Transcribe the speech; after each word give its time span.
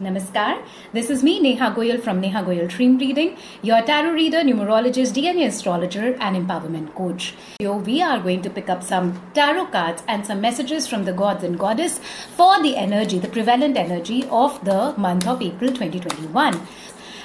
Namaskar. 0.00 0.62
This 0.92 1.10
is 1.10 1.22
me, 1.22 1.40
Neha 1.40 1.72
Goyal 1.76 2.00
from 2.02 2.20
Neha 2.20 2.42
Goyal 2.44 2.68
Dream 2.68 2.98
Reading, 2.98 3.36
your 3.62 3.82
tarot 3.82 4.12
reader, 4.12 4.38
numerologist, 4.38 5.12
DNA 5.12 5.46
astrologer, 5.46 6.16
and 6.20 6.36
empowerment 6.36 6.94
coach. 6.94 7.34
Here 7.58 7.72
we 7.72 8.00
are 8.00 8.20
going 8.20 8.42
to 8.42 8.50
pick 8.50 8.68
up 8.68 8.82
some 8.82 9.20
tarot 9.34 9.66
cards 9.66 10.02
and 10.06 10.24
some 10.24 10.40
messages 10.40 10.86
from 10.86 11.04
the 11.04 11.12
gods 11.12 11.42
and 11.42 11.58
goddess 11.58 11.98
for 12.36 12.62
the 12.62 12.76
energy, 12.76 13.18
the 13.18 13.28
prevalent 13.28 13.76
energy 13.76 14.24
of 14.30 14.64
the 14.64 14.94
month 14.96 15.26
of 15.26 15.42
April 15.42 15.70
2021. 15.70 16.60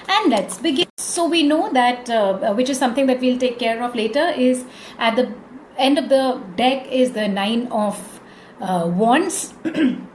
And 0.10 0.32
let's 0.32 0.58
begin. 0.58 0.88
So 0.98 1.28
we 1.28 1.44
know 1.44 1.72
that, 1.74 2.10
uh, 2.10 2.54
which 2.54 2.70
is 2.70 2.80
something 2.80 3.06
that 3.06 3.20
we'll 3.20 3.38
take 3.38 3.60
care 3.60 3.84
of 3.84 3.94
later, 3.96 4.30
is 4.36 4.66
at 4.98 5.16
the 5.16 5.32
end 5.78 5.98
of 5.98 6.10
the 6.10 6.42
deck 6.56 6.88
is 6.88 7.12
the 7.14 7.28
nine 7.28 7.68
of 7.68 8.20
uh, 8.60 8.88
wands. 8.88 9.54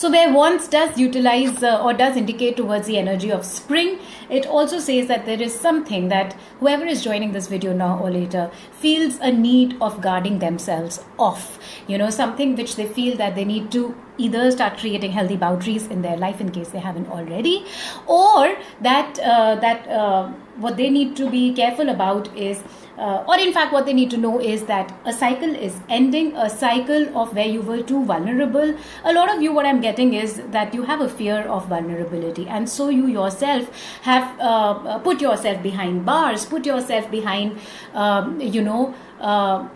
So, 0.00 0.10
where 0.10 0.32
wands 0.32 0.66
does 0.66 0.96
utilize 0.96 1.62
uh, 1.62 1.78
or 1.84 1.92
does 1.92 2.16
indicate 2.16 2.56
towards 2.56 2.86
the 2.86 2.96
energy 2.96 3.30
of 3.30 3.44
spring, 3.44 3.98
it 4.30 4.46
also 4.46 4.78
says 4.78 5.08
that 5.08 5.26
there 5.26 5.42
is 5.42 5.54
something 5.54 6.08
that 6.08 6.32
whoever 6.58 6.86
is 6.86 7.04
joining 7.04 7.32
this 7.32 7.48
video 7.48 7.74
now 7.74 7.98
or 7.98 8.10
later 8.10 8.50
feels 8.72 9.18
a 9.18 9.30
need 9.30 9.76
of 9.78 10.00
guarding 10.00 10.38
themselves 10.38 11.04
off. 11.18 11.58
You 11.86 11.98
know, 11.98 12.08
something 12.08 12.56
which 12.56 12.76
they 12.76 12.86
feel 12.86 13.18
that 13.18 13.34
they 13.34 13.44
need 13.44 13.70
to 13.72 13.94
either 14.26 14.50
start 14.50 14.78
creating 14.78 15.12
healthy 15.12 15.36
boundaries 15.36 15.86
in 15.86 16.02
their 16.02 16.16
life 16.16 16.40
in 16.40 16.50
case 16.50 16.68
they 16.68 16.84
haven't 16.90 17.08
already, 17.08 17.64
or 18.06 18.56
that 18.80 19.18
uh, 19.20 19.54
that 19.66 19.88
uh, 19.88 20.28
what 20.56 20.76
they 20.76 20.90
need 20.90 21.16
to 21.16 21.30
be 21.30 21.52
careful 21.54 21.88
about 21.88 22.34
is 22.36 22.62
uh, 22.98 23.24
or 23.26 23.38
in 23.38 23.52
fact 23.52 23.72
what 23.72 23.86
they 23.86 23.92
need 23.92 24.10
to 24.10 24.16
know 24.16 24.38
is 24.38 24.64
that 24.64 24.92
a 25.06 25.12
cycle 25.12 25.54
is 25.68 25.80
ending 25.88 26.36
a 26.36 26.50
cycle 26.50 27.06
of 27.16 27.34
where 27.34 27.46
you 27.46 27.62
were 27.62 27.82
too 27.82 28.04
vulnerable. 28.04 28.74
A 29.04 29.12
lot 29.12 29.34
of 29.34 29.42
you 29.42 29.52
what 29.52 29.66
i'm 29.66 29.80
getting 29.80 30.14
is 30.14 30.42
that 30.56 30.74
you 30.74 30.82
have 30.82 31.00
a 31.00 31.08
fear 31.08 31.40
of 31.56 31.66
vulnerability 31.66 32.46
and 32.48 32.68
so 32.68 32.88
you 32.88 33.06
yourself 33.06 33.82
have 34.02 34.40
uh, 34.40 34.98
put 34.98 35.20
yourself 35.20 35.62
behind 35.62 36.04
bars 36.04 36.44
put 36.44 36.66
yourself 36.66 37.10
behind 37.10 37.58
um, 37.94 38.40
you 38.40 38.62
know 38.62 38.94
uh, 39.20 39.68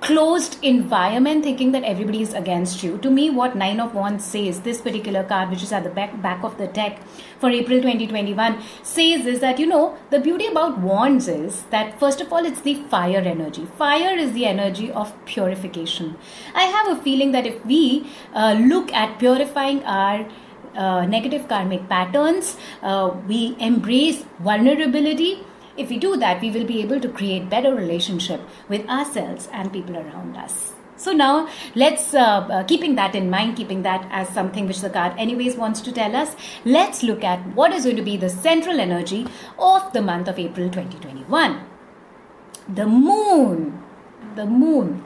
closed 0.00 0.62
environment 0.62 1.42
thinking 1.42 1.72
that 1.72 1.82
everybody 1.82 2.22
is 2.22 2.32
against 2.32 2.82
you. 2.82 2.98
To 2.98 3.10
me 3.10 3.30
what 3.30 3.56
nine 3.56 3.80
of 3.80 3.94
wands 3.94 4.24
says 4.24 4.60
this 4.60 4.80
particular 4.80 5.24
card 5.24 5.50
which 5.50 5.62
is 5.62 5.72
at 5.72 5.84
the 5.84 5.90
back 5.90 6.20
back 6.22 6.44
of 6.44 6.56
the 6.58 6.68
deck 6.68 7.00
for 7.40 7.50
april 7.50 7.80
2021 7.80 8.60
says 8.82 9.26
is 9.26 9.40
that 9.40 9.58
you 9.58 9.66
know 9.66 9.96
the 10.10 10.20
beauty 10.20 10.46
about 10.46 10.78
wands 10.78 11.28
is 11.28 11.62
that 11.70 11.98
first 11.98 12.20
of 12.20 12.32
all 12.32 12.44
it's 12.44 12.60
the 12.60 12.74
fire 12.94 13.18
energy. 13.18 13.66
Fire 13.76 14.16
is 14.16 14.32
the 14.32 14.46
energy 14.46 14.90
of 14.92 15.12
purification. 15.24 16.16
I 16.54 16.64
have 16.64 16.96
a 16.96 17.02
feeling 17.02 17.32
that 17.32 17.46
if 17.46 17.64
we 17.66 18.06
uh, 18.34 18.52
look 18.52 18.92
at 18.92 19.18
purifying 19.18 19.82
our 19.84 20.28
uh, 20.76 21.04
negative 21.06 21.48
karmic 21.48 21.88
patterns 21.88 22.56
uh, 22.82 23.10
we 23.26 23.56
embrace 23.58 24.24
vulnerability 24.38 25.44
if 25.78 25.88
we 25.88 25.98
do 25.98 26.16
that, 26.16 26.40
we 26.40 26.50
will 26.50 26.66
be 26.66 26.82
able 26.82 27.00
to 27.00 27.08
create 27.08 27.48
better 27.48 27.74
relationship 27.74 28.40
with 28.68 28.88
ourselves 28.88 29.48
and 29.52 29.72
people 29.72 29.96
around 29.96 30.36
us. 30.36 30.72
So 30.96 31.12
now 31.12 31.48
let's, 31.76 32.12
uh, 32.12 32.46
uh, 32.50 32.64
keeping 32.64 32.96
that 32.96 33.14
in 33.14 33.30
mind, 33.30 33.56
keeping 33.56 33.82
that 33.82 34.06
as 34.10 34.28
something 34.28 34.66
which 34.66 34.80
the 34.80 34.90
card 34.90 35.12
anyways 35.16 35.54
wants 35.54 35.80
to 35.82 35.92
tell 35.92 36.16
us, 36.16 36.34
let's 36.64 37.04
look 37.04 37.22
at 37.22 37.46
what 37.54 37.72
is 37.72 37.84
going 37.84 37.96
to 37.96 38.02
be 38.02 38.16
the 38.16 38.28
central 38.28 38.80
energy 38.80 39.26
of 39.58 39.92
the 39.92 40.02
month 40.02 40.26
of 40.26 40.38
April 40.38 40.68
2021. 40.68 41.60
The 42.68 42.86
moon. 42.86 43.80
The 44.34 44.46
moon. 44.46 45.04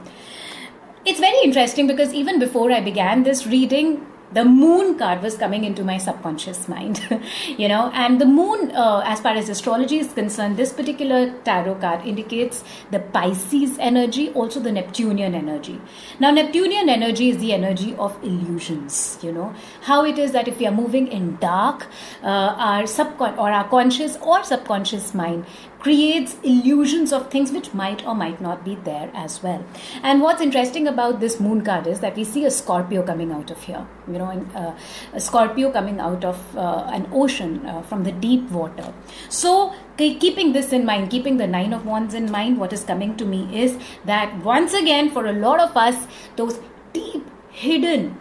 It's 1.04 1.20
very 1.20 1.38
interesting 1.44 1.86
because 1.86 2.14
even 2.14 2.38
before 2.38 2.72
I 2.72 2.80
began 2.80 3.24
this 3.24 3.46
reading, 3.46 4.06
the 4.32 4.44
moon 4.44 4.98
card 4.98 5.22
was 5.22 5.36
coming 5.36 5.64
into 5.64 5.84
my 5.84 5.98
subconscious 5.98 6.68
mind 6.68 7.00
you 7.58 7.68
know 7.68 7.90
and 7.94 8.20
the 8.20 8.26
moon 8.26 8.70
uh, 8.72 9.02
as 9.04 9.20
far 9.20 9.32
as 9.32 9.48
astrology 9.48 9.98
is 9.98 10.12
concerned 10.12 10.56
this 10.56 10.72
particular 10.72 11.32
tarot 11.44 11.74
card 11.76 12.06
indicates 12.06 12.64
the 12.90 13.00
pisces 13.16 13.76
energy 13.78 14.30
also 14.30 14.60
the 14.60 14.72
neptunian 14.72 15.34
energy. 15.34 15.80
Now 16.20 16.30
neptunian 16.30 16.88
energy 16.88 17.30
is 17.30 17.38
the 17.38 17.52
energy 17.52 17.94
of 17.96 18.16
illusions 18.22 19.18
you 19.22 19.32
know. 19.32 19.54
How 19.82 20.04
it 20.04 20.18
is 20.18 20.32
that 20.32 20.48
if 20.48 20.58
we 20.58 20.66
are 20.66 20.72
moving 20.72 21.08
in 21.08 21.36
dark 21.36 21.86
uh, 22.22 22.26
our 22.26 22.82
subcon 22.84 23.36
or 23.38 23.50
our 23.50 23.68
conscious 23.68 24.16
or 24.22 24.42
subconscious 24.44 25.14
mind 25.14 25.46
creates 25.82 26.36
illusions 26.44 27.12
of 27.12 27.28
things 27.30 27.50
which 27.50 27.74
might 27.74 28.06
or 28.06 28.14
might 28.14 28.40
not 28.40 28.64
be 28.64 28.76
there 28.84 29.10
as 29.14 29.42
well. 29.42 29.64
And 30.02 30.22
what's 30.22 30.40
interesting 30.40 30.86
about 30.86 31.18
this 31.18 31.40
moon 31.40 31.64
card 31.64 31.88
is 31.88 32.00
that 32.00 32.16
we 32.16 32.24
see 32.24 32.44
a 32.44 32.50
Scorpio 32.50 33.02
coming 33.02 33.32
out 33.32 33.50
of 33.50 33.60
here, 33.62 33.86
you 34.06 34.18
know, 34.18 34.46
uh, 34.54 34.74
a 35.12 35.20
Scorpio 35.20 35.72
coming 35.72 35.98
out 35.98 36.24
of 36.24 36.56
uh, 36.56 36.88
an 36.92 37.08
ocean 37.12 37.66
uh, 37.66 37.82
from 37.82 38.04
the 38.04 38.12
deep 38.12 38.48
water. 38.50 38.92
So, 39.28 39.74
keeping 39.96 40.52
this 40.52 40.72
in 40.72 40.84
mind, 40.84 41.10
keeping 41.10 41.36
the 41.36 41.48
Nine 41.48 41.72
of 41.72 41.84
Wands 41.84 42.14
in 42.14 42.30
mind, 42.30 42.58
what 42.58 42.72
is 42.72 42.84
coming 42.84 43.16
to 43.16 43.24
me 43.24 43.48
is 43.52 43.76
that 44.04 44.36
once 44.44 44.72
again, 44.74 45.10
for 45.10 45.26
a 45.26 45.32
lot 45.32 45.58
of 45.58 45.76
us, 45.76 46.06
those 46.36 46.60
deep 46.92 47.28
hidden 47.50 48.20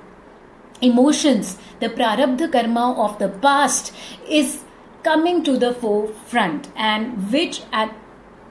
emotions, 0.81 1.57
the 1.79 1.89
prarabdha 1.89 2.51
karma 2.51 2.93
of 3.05 3.19
the 3.19 3.29
past 3.29 3.93
is 4.27 4.63
coming 5.03 5.43
to 5.43 5.57
the 5.57 5.73
forefront 5.73 6.69
and 6.75 7.31
which 7.31 7.63
at 7.71 7.95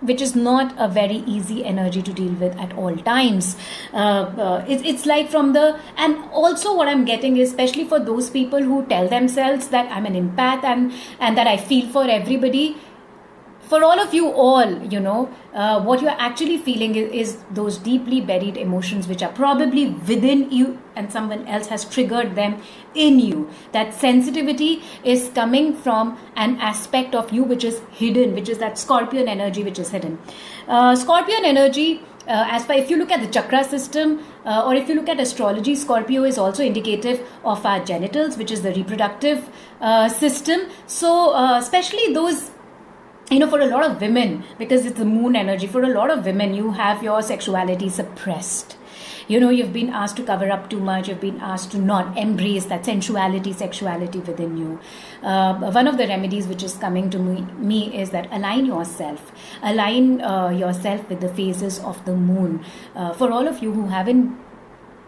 which 0.00 0.20
is 0.22 0.34
not 0.34 0.74
a 0.78 0.88
very 0.88 1.16
easy 1.26 1.64
energy 1.64 2.02
to 2.02 2.12
deal 2.12 2.32
with 2.34 2.56
at 2.58 2.72
all 2.76 2.96
times. 2.96 3.56
Uh, 3.92 3.96
uh, 3.96 4.64
it, 4.68 4.84
it's 4.84 5.06
like 5.06 5.30
from 5.30 5.52
the, 5.52 5.78
and 5.96 6.16
also 6.32 6.74
what 6.74 6.88
I'm 6.88 7.04
getting 7.04 7.36
is, 7.36 7.50
especially 7.50 7.84
for 7.84 8.00
those 8.00 8.30
people 8.30 8.62
who 8.62 8.86
tell 8.86 9.08
themselves 9.08 9.68
that 9.68 9.90
I'm 9.92 10.06
an 10.06 10.14
empath 10.14 10.64
and, 10.64 10.92
and 11.18 11.36
that 11.36 11.46
I 11.46 11.56
feel 11.56 11.86
for 11.88 12.08
everybody, 12.08 12.78
for 13.70 13.84
all 13.84 14.00
of 14.00 14.12
you 14.12 14.28
all, 14.44 14.70
you 14.92 14.98
know, 14.98 15.32
uh, 15.54 15.80
what 15.80 16.02
you're 16.02 16.20
actually 16.28 16.58
feeling 16.58 16.96
is, 16.96 17.12
is, 17.12 17.36
those 17.52 17.78
deeply 17.78 18.20
buried 18.20 18.56
emotions 18.56 19.06
which 19.06 19.22
are 19.22 19.32
probably 19.32 19.90
within 20.10 20.50
you 20.50 20.76
and 20.96 21.12
someone 21.12 21.46
else 21.46 21.68
has 21.68 21.84
triggered 21.84 22.34
them 22.34 22.60
in 22.94 23.20
you. 23.20 23.48
That 23.70 23.94
sensitivity 23.94 24.82
is 25.04 25.30
coming 25.36 25.72
from 25.76 26.18
an 26.34 26.56
aspect 26.56 27.14
of 27.14 27.32
you 27.32 27.44
which 27.44 27.62
is 27.62 27.80
hidden, 27.92 28.34
which 28.34 28.48
is 28.48 28.58
that 28.58 28.76
scorpion 28.76 29.28
energy 29.28 29.62
which 29.62 29.78
is 29.78 29.90
hidden. 29.90 30.18
Uh, 30.66 30.96
scorpion 30.96 31.44
energy. 31.44 32.02
Uh, 32.28 32.46
as 32.48 32.64
far 32.66 32.76
if 32.76 32.90
you 32.90 32.96
look 32.96 33.10
at 33.10 33.20
the 33.20 33.26
chakra 33.26 33.64
system 33.64 34.22
uh, 34.44 34.64
or 34.66 34.74
if 34.74 34.88
you 34.88 34.94
look 34.94 35.08
at 35.08 35.18
astrology 35.18 35.74
scorpio 35.74 36.22
is 36.22 36.36
also 36.38 36.62
indicative 36.62 37.26
of 37.44 37.64
our 37.64 37.82
genitals 37.82 38.36
which 38.36 38.52
is 38.52 38.60
the 38.62 38.72
reproductive 38.74 39.48
uh, 39.80 40.06
system 40.08 40.60
so 40.86 41.34
uh, 41.34 41.58
especially 41.58 42.12
those 42.12 42.50
you 43.30 43.38
know, 43.38 43.48
for 43.48 43.60
a 43.60 43.66
lot 43.66 43.84
of 43.84 44.00
women, 44.00 44.44
because 44.58 44.84
it's 44.84 44.98
the 44.98 45.04
moon 45.04 45.36
energy, 45.36 45.68
for 45.68 45.84
a 45.84 45.88
lot 45.88 46.10
of 46.10 46.24
women, 46.24 46.52
you 46.52 46.72
have 46.72 47.02
your 47.02 47.22
sexuality 47.22 47.88
suppressed. 47.88 48.76
You 49.28 49.38
know, 49.38 49.50
you've 49.50 49.72
been 49.72 49.90
asked 49.90 50.16
to 50.16 50.24
cover 50.24 50.50
up 50.50 50.68
too 50.68 50.80
much, 50.80 51.08
you've 51.08 51.20
been 51.20 51.38
asked 51.40 51.70
to 51.70 51.78
not 51.78 52.18
embrace 52.18 52.64
that 52.64 52.84
sensuality, 52.84 53.52
sexuality 53.52 54.18
within 54.18 54.56
you. 54.56 54.80
Uh, 55.22 55.54
one 55.70 55.86
of 55.86 55.96
the 55.98 56.08
remedies 56.08 56.48
which 56.48 56.64
is 56.64 56.74
coming 56.74 57.08
to 57.10 57.18
me, 57.20 57.42
me 57.58 57.96
is 57.96 58.10
that 58.10 58.26
align 58.32 58.66
yourself, 58.66 59.30
align 59.62 60.20
uh, 60.22 60.48
yourself 60.48 61.08
with 61.08 61.20
the 61.20 61.28
phases 61.28 61.78
of 61.80 62.04
the 62.06 62.16
moon. 62.16 62.64
Uh, 62.96 63.12
for 63.12 63.30
all 63.30 63.46
of 63.46 63.62
you 63.62 63.72
who 63.72 63.86
haven't 63.86 64.36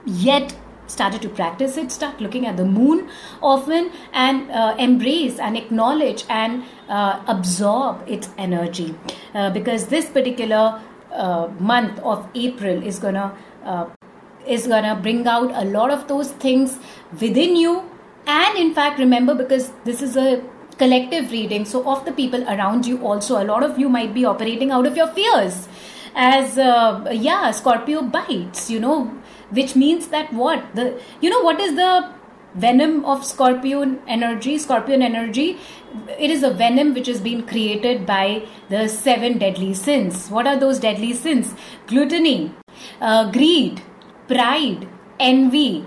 yet 0.07 0.55
started 0.87 1.23
to 1.23 1.29
practice 1.29 1.77
it, 1.77 1.91
start 1.91 2.21
looking 2.21 2.47
at 2.47 2.57
the 2.57 2.65
moon 2.65 3.09
often 3.41 3.91
and 4.13 4.51
uh, 4.51 4.75
embrace 4.79 5.39
and 5.39 5.57
acknowledge 5.57 6.25
and 6.29 6.65
uh, 6.89 7.23
absorb 7.27 8.03
its 8.07 8.29
energy. 8.39 8.95
Uh, 9.35 9.51
because 9.51 9.87
this 9.87 10.07
particular 10.07 10.81
uh, 11.13 11.49
month 11.59 11.99
of 12.01 12.29
April 12.35 12.83
is 12.83 12.99
gonna 12.99 13.37
uh, 13.65 13.87
is 14.47 14.67
gonna 14.67 14.97
bring 14.97 15.27
out 15.27 15.51
a 15.55 15.65
lot 15.65 15.91
of 15.91 16.09
those 16.09 16.33
things 16.33 16.79
within 17.21 17.57
you. 17.57 17.89
And 18.27 18.59
in 18.59 18.75
fact, 18.75 18.99
remember 18.99 19.35
because 19.35 19.73
this 19.85 20.03
is 20.03 20.17
a 20.17 20.43
collective 20.79 21.31
reading, 21.31 21.65
so 21.65 21.89
of 21.89 22.05
the 22.05 22.13
people 22.13 22.43
around 22.45 22.87
you 22.87 23.05
also, 23.05 23.43
a 23.43 23.45
lot 23.45 23.63
of 23.63 23.79
you 23.79 23.89
might 23.89 24.15
be 24.15 24.25
operating 24.25 24.71
out 24.71 24.87
of 24.87 24.97
your 24.97 25.07
fears 25.09 25.69
as 26.15 26.59
uh, 26.59 27.09
yeah 27.13 27.51
scorpio 27.51 28.03
bites 28.03 28.71
you 28.71 28.79
know 28.79 29.11
which 29.53 29.77
means 29.77 30.09
that 30.09 30.33
what? 30.33 30.75
The 30.75 31.01
you 31.21 31.31
know 31.31 31.43
what 31.43 31.61
is 31.61 31.75
the 31.77 32.11
venom 32.55 33.05
of 33.05 33.25
scorpion 33.25 34.01
energy? 34.07 34.59
Scorpion 34.59 35.03
energy 35.03 35.59
it 36.19 36.31
is 36.31 36.43
a 36.43 36.51
venom 36.51 36.95
which 36.95 37.07
has 37.07 37.21
been 37.21 37.47
created 37.47 38.07
by 38.07 38.47
the 38.69 38.89
seven 38.89 39.39
deadly 39.39 39.75
sins. 39.75 40.29
What 40.29 40.47
are 40.47 40.59
those 40.59 40.79
deadly 40.79 41.13
sins? 41.13 41.55
Gluttony 41.87 42.53
uh, 43.01 43.31
greed 43.31 43.83
pride 44.29 44.89
envy 45.21 45.87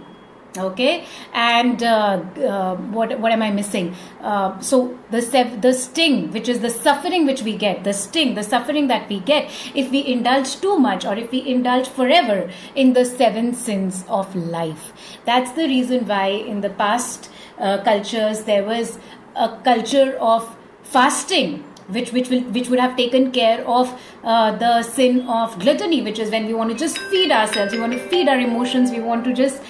okay? 0.58 1.06
And 1.34 1.84
uh, 1.84 2.24
uh, 2.54 2.76
what 2.76 3.20
what 3.20 3.32
am 3.32 3.42
i 3.42 3.52
missing? 3.52 3.96
Uh, 4.22 4.60
so 4.60 4.98
the 5.12 5.22
the 5.62 5.74
sting 5.74 6.32
which 6.32 6.50
is 6.50 6.60
the 6.60 6.70
suffering 6.70 7.26
which 7.26 7.44
we 7.44 7.56
get 7.56 7.84
the 7.84 7.94
sting 7.94 8.34
the 8.36 8.44
suffering 8.44 8.88
that 8.88 9.08
we 9.10 9.20
get 9.20 9.52
if 9.74 9.92
we 9.92 10.06
indulge 10.06 10.60
too 10.62 10.78
much 10.78 11.06
or 11.06 11.16
if 11.16 11.32
we 11.32 11.46
indulge 11.48 11.88
forever 11.88 12.50
in 12.76 12.94
the 12.94 13.06
seven 13.06 13.54
sins 13.54 14.04
of 14.08 14.36
life. 14.36 14.92
That's 15.26 15.52
the 15.52 15.68
reason 15.68 16.08
why 16.08 16.28
in 16.28 16.62
the 16.62 16.70
past 16.70 17.30
uh, 17.60 17.78
cultures 17.84 18.44
there 18.44 18.64
was 18.64 19.00
a 19.36 19.50
culture 19.64 20.18
of 20.20 20.56
fasting 20.84 21.64
which 21.88 22.12
which 22.12 22.30
will 22.30 22.42
which 22.58 22.70
would 22.70 22.80
have 22.80 22.96
taken 22.98 23.32
care 23.32 23.64
of 23.68 23.94
uh, 24.24 24.56
the 24.58 24.82
sin 24.84 25.22
of 25.28 25.58
gluttony 25.60 26.02
which 26.02 26.20
is 26.20 26.32
when 26.32 26.46
we 26.46 26.54
want 26.54 26.70
to 26.70 26.76
just 26.76 26.98
feed 26.98 27.32
ourselves 27.32 27.74
we 27.74 27.80
want 27.80 27.94
to 27.94 28.00
feed 28.10 28.28
our 28.28 28.40
emotions 28.40 28.92
we 28.92 29.00
want 29.00 29.24
to 29.24 29.34
just 29.34 29.62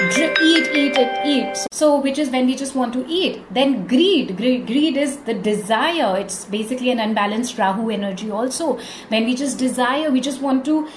eat 0.00 0.68
eat 0.72 0.96
it 0.96 1.26
eat. 1.26 1.66
So 1.72 2.00
which 2.00 2.18
is 2.18 2.30
when 2.30 2.46
we 2.46 2.54
just 2.54 2.74
want 2.74 2.92
to 2.92 3.04
eat. 3.08 3.42
Then 3.52 3.86
greed. 3.86 4.36
Greed, 4.36 4.66
greed 4.66 4.96
is 4.96 5.16
the 5.18 5.34
desire. 5.34 6.16
It's 6.18 6.44
basically 6.44 6.90
an 6.90 7.00
unbalanced 7.00 7.58
rahu 7.58 7.90
energy 7.90 8.30
also. 8.30 8.78
When 9.08 9.24
we 9.24 9.34
just 9.34 9.58
desire 9.58 10.10
we 10.10 10.20
just 10.20 10.40
want 10.40 10.64
to 10.66 10.88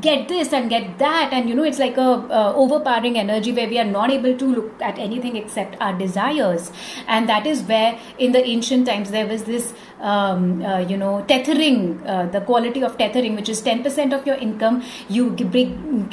get 0.00 0.28
this 0.28 0.52
and 0.52 0.70
get 0.70 0.98
that 0.98 1.32
and 1.32 1.48
you 1.48 1.54
know 1.54 1.64
it's 1.64 1.78
like 1.78 1.96
a 1.96 2.54
overpowering 2.54 3.18
energy 3.18 3.52
where 3.52 3.68
we 3.68 3.78
are 3.78 3.84
not 3.84 4.10
able 4.10 4.36
to 4.36 4.44
look 4.44 4.80
at 4.80 4.98
anything 4.98 5.36
except 5.36 5.76
our 5.80 5.96
desires. 5.98 6.70
And 7.06 7.28
that 7.28 7.46
is 7.46 7.62
where 7.62 7.98
in 8.18 8.32
the 8.32 8.44
ancient 8.44 8.86
times 8.86 9.10
there 9.10 9.26
was 9.26 9.44
this 9.44 9.74
um, 10.00 10.64
uh, 10.64 10.78
you 10.78 10.96
know 10.96 11.24
tethering 11.26 12.00
uh, 12.06 12.26
the 12.26 12.40
quality 12.40 12.82
of 12.82 12.96
tethering 12.96 13.34
which 13.34 13.48
is 13.48 13.60
10% 13.62 14.12
of 14.12 14.26
your 14.26 14.36
income 14.36 14.82
you 15.08 15.30
give, 15.30 15.54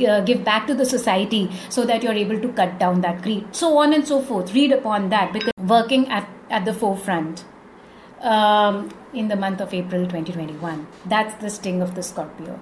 uh, 0.07 0.21
give 0.21 0.43
back 0.43 0.67
to 0.67 0.73
the 0.73 0.85
society 0.85 1.49
so 1.69 1.85
that 1.85 2.03
you're 2.03 2.13
able 2.13 2.39
to 2.39 2.49
cut 2.53 2.79
down 2.79 3.01
that 3.01 3.21
greed. 3.21 3.55
So 3.55 3.77
on 3.77 3.93
and 3.93 4.07
so 4.07 4.21
forth. 4.21 4.53
Read 4.53 4.71
upon 4.71 5.09
that 5.09 5.33
because 5.33 5.53
working 5.67 6.09
at, 6.09 6.27
at 6.49 6.65
the 6.65 6.73
forefront 6.73 7.45
um, 8.21 8.89
in 9.13 9.27
the 9.27 9.35
month 9.35 9.61
of 9.61 9.73
April 9.73 10.03
2021. 10.03 10.87
That's 11.05 11.35
the 11.41 11.49
sting 11.49 11.81
of 11.81 11.95
the 11.95 12.03
Scorpio, 12.03 12.59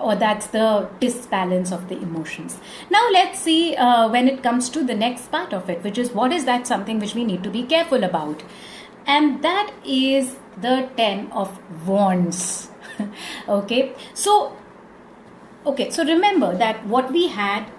or 0.00 0.16
that's 0.16 0.46
the 0.48 0.88
disbalance 1.00 1.72
of 1.72 1.88
the 1.88 1.96
emotions. 1.96 2.58
Now, 2.90 3.08
let's 3.12 3.38
see 3.38 3.76
uh, 3.76 4.08
when 4.08 4.28
it 4.28 4.42
comes 4.42 4.70
to 4.70 4.84
the 4.84 4.94
next 4.94 5.30
part 5.30 5.52
of 5.52 5.68
it, 5.68 5.82
which 5.82 5.98
is 5.98 6.12
what 6.12 6.32
is 6.32 6.44
that 6.44 6.66
something 6.66 6.98
which 6.98 7.14
we 7.14 7.24
need 7.24 7.42
to 7.42 7.50
be 7.50 7.62
careful 7.64 8.04
about? 8.04 8.42
And 9.06 9.42
that 9.42 9.72
is 9.84 10.36
the 10.60 10.88
Ten 10.96 11.30
of 11.32 11.58
Wands. 11.86 12.70
okay, 13.48 13.94
so 14.14 14.56
okay, 15.66 15.90
so 15.90 16.04
remember 16.04 16.56
that 16.56 16.86
what 16.86 17.12
we 17.12 17.28
had 17.28 17.70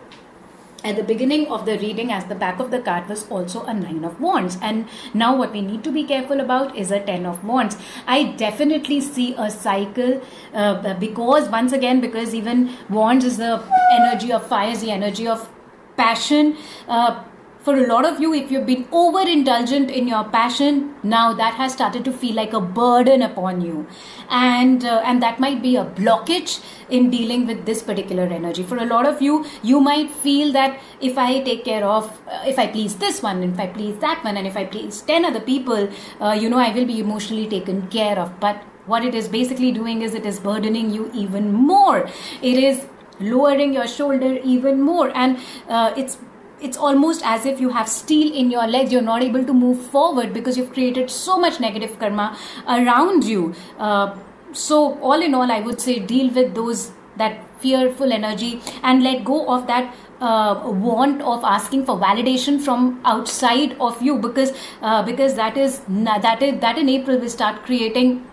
at 0.83 0.95
the 0.95 1.03
beginning 1.03 1.47
of 1.47 1.65
the 1.65 1.77
reading 1.79 2.11
as 2.11 2.25
the 2.25 2.35
back 2.35 2.59
of 2.59 2.71
the 2.71 2.79
card 2.79 3.07
was 3.07 3.27
also 3.29 3.63
a 3.63 3.73
nine 3.73 4.03
of 4.03 4.19
wands. 4.19 4.57
And 4.61 4.87
now 5.13 5.35
what 5.35 5.51
we 5.51 5.61
need 5.61 5.83
to 5.83 5.91
be 5.91 6.03
careful 6.03 6.39
about 6.39 6.75
is 6.77 6.91
a 6.91 6.99
ten 6.99 7.25
of 7.25 7.43
wands. 7.43 7.77
I 8.07 8.23
definitely 8.33 9.01
see 9.01 9.33
a 9.37 9.49
cycle 9.49 10.21
uh, 10.53 10.93
because 10.95 11.49
once 11.49 11.71
again 11.71 12.01
because 12.01 12.33
even 12.35 12.75
wands 12.89 13.25
is 13.25 13.37
the 13.37 13.63
energy 13.91 14.31
of 14.31 14.47
fire 14.47 14.71
is 14.71 14.81
the 14.81 14.91
energy 14.91 15.27
of 15.27 15.49
passion. 15.95 16.57
Uh, 16.87 17.23
for 17.63 17.75
a 17.75 17.87
lot 17.87 18.05
of 18.05 18.19
you 18.19 18.33
if 18.33 18.51
you've 18.51 18.65
been 18.65 18.83
overindulgent 18.85 19.89
in 19.89 20.07
your 20.07 20.23
passion 20.25 20.95
now 21.01 21.33
that 21.33 21.53
has 21.53 21.71
started 21.71 22.03
to 22.05 22.11
feel 22.11 22.35
like 22.35 22.53
a 22.53 22.59
burden 22.59 23.21
upon 23.21 23.61
you. 23.61 23.87
And 24.29 24.83
uh, 24.83 25.01
and 25.05 25.23
that 25.23 25.39
might 25.39 25.61
be 25.61 25.75
a 25.77 25.85
blockage 25.85 26.61
in 26.89 27.09
dealing 27.09 27.47
with 27.47 27.65
this 27.65 27.81
particular 27.81 28.23
energy. 28.23 28.63
For 28.63 28.77
a 28.77 28.85
lot 28.85 29.07
of 29.07 29.21
you 29.21 29.45
you 29.61 29.79
might 29.79 30.11
feel 30.11 30.51
that 30.53 30.79
if 31.01 31.17
i 31.17 31.39
take 31.41 31.63
care 31.63 31.85
of 31.85 32.11
uh, 32.27 32.43
if 32.45 32.59
i 32.59 32.67
please 32.67 32.95
this 32.95 33.21
one 33.21 33.43
if 33.43 33.59
i 33.59 33.67
please 33.67 33.97
that 33.99 34.23
one 34.23 34.37
and 34.37 34.47
if 34.47 34.57
i 34.57 34.65
please 34.65 35.01
10 35.01 35.25
other 35.25 35.39
people 35.39 35.89
uh, 36.21 36.31
you 36.31 36.49
know 36.49 36.57
i 36.57 36.69
will 36.73 36.85
be 36.85 36.99
emotionally 36.99 37.47
taken 37.47 37.87
care 37.87 38.19
of. 38.19 38.39
But 38.39 38.63
what 38.85 39.05
it 39.05 39.15
is 39.15 39.29
basically 39.29 39.71
doing 39.71 40.01
is 40.01 40.13
it 40.13 40.25
is 40.25 40.39
burdening 40.39 40.93
you 40.93 41.09
even 41.13 41.53
more. 41.53 42.09
It 42.41 42.57
is 42.57 42.85
lowering 43.19 43.73
your 43.73 43.87
shoulder 43.87 44.37
even 44.43 44.81
more. 44.81 45.11
And 45.15 45.37
uh, 45.69 45.93
it's 45.95 46.17
it's 46.63 46.77
almost 46.77 47.21
as 47.25 47.45
if 47.45 47.59
you 47.59 47.69
have 47.69 47.89
steel 47.89 48.33
in 48.33 48.51
your 48.51 48.67
legs 48.67 48.91
you're 48.91 49.01
not 49.01 49.23
able 49.23 49.43
to 49.45 49.53
move 49.53 49.79
forward 49.95 50.33
because 50.33 50.57
you've 50.57 50.73
created 50.73 51.09
so 51.09 51.37
much 51.37 51.59
negative 51.59 51.97
karma 51.99 52.37
around 52.67 53.23
you. 53.23 53.53
Uh, 53.77 54.15
so 54.53 54.99
all 54.99 55.21
in 55.21 55.33
all 55.33 55.51
i 55.51 55.59
would 55.59 55.79
say 55.81 55.99
deal 55.99 56.29
with 56.33 56.53
those 56.55 56.91
that 57.17 57.39
fearful 57.59 58.11
energy 58.11 58.61
and 58.83 59.03
let 59.03 59.23
go 59.23 59.47
of 59.47 59.67
that 59.67 59.95
uh, 60.21 60.61
want 60.65 61.21
of 61.21 61.43
asking 61.43 61.85
for 61.85 61.97
validation 61.97 62.59
from 62.61 63.01
outside 63.03 63.75
of 63.79 64.01
you 64.01 64.17
because 64.17 64.51
uh, 64.81 65.03
because 65.03 65.35
that 65.35 65.57
is 65.57 65.81
that 65.87 66.41
is 66.41 66.59
that 66.59 66.77
in 66.77 66.89
april 66.89 67.19
we 67.19 67.29
start 67.29 67.63
creating 67.65 68.23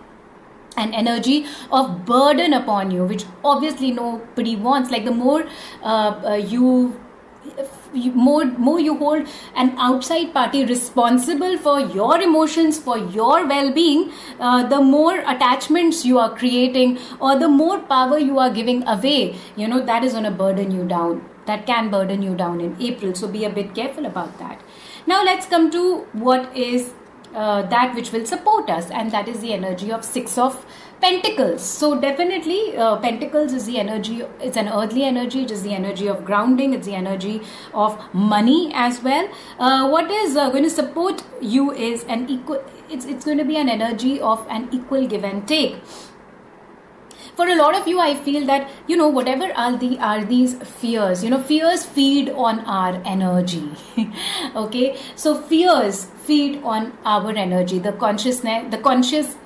an 0.77 0.93
energy 0.93 1.45
of 1.71 2.05
burden 2.05 2.53
upon 2.53 2.91
you 2.91 3.03
which 3.03 3.25
obviously 3.43 3.91
nobody 3.91 4.55
wants. 4.55 4.89
Like 4.89 5.03
the 5.05 5.11
more 5.11 5.45
uh, 5.83 6.15
uh 6.25 6.35
you 7.93 8.11
more 8.11 8.45
more 8.45 8.79
you 8.79 8.95
hold 8.97 9.27
an 9.55 9.73
outside 9.77 10.33
party 10.33 10.63
responsible 10.65 11.57
for 11.57 11.79
your 11.79 12.21
emotions 12.21 12.79
for 12.79 12.97
your 12.97 13.45
well-being 13.47 14.11
uh, 14.39 14.63
the 14.67 14.79
more 14.81 15.19
attachments 15.19 16.05
you 16.05 16.19
are 16.19 16.29
creating 16.35 16.97
or 17.19 17.37
the 17.39 17.47
more 17.47 17.79
power 17.79 18.17
you 18.17 18.39
are 18.39 18.49
giving 18.49 18.87
away. 18.87 19.35
You 19.55 19.67
know 19.67 19.81
that 19.85 20.03
is 20.03 20.13
going 20.13 20.25
to 20.25 20.31
burden 20.31 20.71
you 20.71 20.85
down. 20.87 21.25
That 21.45 21.65
can 21.65 21.89
burden 21.89 22.21
you 22.21 22.35
down 22.35 22.61
in 22.61 22.75
april. 22.79 23.15
So 23.15 23.27
be 23.27 23.45
a 23.45 23.49
bit 23.49 23.75
careful 23.75 24.05
about 24.05 24.37
that. 24.39 24.61
Now 25.07 25.23
let's 25.23 25.45
come 25.47 25.71
to 25.71 26.05
what 26.13 26.55
is 26.55 26.93
uh, 27.33 27.61
that 27.63 27.95
which 27.95 28.11
will 28.11 28.25
support 28.25 28.69
us 28.69 28.89
and 28.91 29.11
that 29.11 29.27
is 29.27 29.39
the 29.39 29.53
energy 29.53 29.91
of 29.91 30.03
six 30.03 30.37
of 30.37 30.65
pentacles. 31.01 31.63
So 31.63 31.99
definitely 31.99 32.77
uh, 32.77 32.97
pentacles 32.97 33.53
is 33.53 33.65
the 33.65 33.79
energy 33.79 34.21
it's 34.39 34.57
an 34.57 34.67
earthly 34.67 35.03
energy 35.03 35.41
it 35.43 35.51
is 35.51 35.63
the 35.63 35.73
energy 35.73 36.07
of 36.07 36.23
grounding 36.23 36.73
it's 36.73 36.85
the 36.85 36.95
energy 36.95 37.41
of 37.73 37.99
money 38.13 38.71
as 38.73 39.01
well. 39.01 39.27
Uh, 39.59 39.89
what 39.89 40.11
is 40.11 40.37
uh, 40.37 40.49
going 40.49 40.63
to 40.63 40.69
support 40.69 41.23
you 41.41 41.71
is 41.71 42.03
an 42.05 42.29
equal 42.29 42.63
it's, 42.89 43.05
it's 43.05 43.25
going 43.25 43.37
to 43.37 43.45
be 43.45 43.57
an 43.57 43.69
energy 43.69 44.19
of 44.21 44.45
an 44.49 44.69
equal 44.71 45.07
give 45.07 45.23
and 45.23 45.47
take. 45.47 45.77
For 47.35 47.47
a 47.47 47.55
lot 47.55 47.75
of 47.75 47.87
you 47.87 47.99
i 47.99 48.13
feel 48.13 48.45
that 48.45 48.69
you 48.87 48.95
know 48.97 49.07
whatever 49.07 49.51
are 49.55 49.75
the 49.83 49.97
are 49.99 50.23
these 50.23 50.55
fears 50.79 51.23
you 51.23 51.29
know 51.29 51.41
fears 51.41 51.85
feed 51.85 52.29
on 52.29 52.59
our 52.79 53.01
energy 53.05 53.71
okay? 54.55 54.97
So 55.15 55.35
fears 55.41 56.05
feed 56.25 56.61
on 56.63 56.91
our 57.03 57.31
energy 57.31 57.79
the 57.79 57.93
consciousness 57.93 58.69
the 58.69 58.77
conscious 58.77 59.37